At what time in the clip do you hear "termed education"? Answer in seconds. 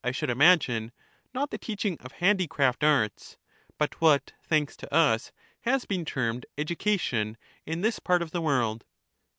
6.05-7.37